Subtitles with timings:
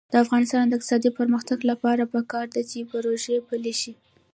[0.11, 3.93] د افغانستان د اقتصادي پرمختګ لپاره پکار ده چې پروژه پلي شي.